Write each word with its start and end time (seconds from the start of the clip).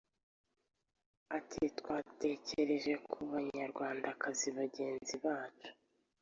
Ati 1.37 1.63
“Twatekereje 1.79 2.93
ku 3.09 3.17
banyarwandakazi 3.31 4.47
bagenzi 4.57 5.13
bacu 5.25 5.69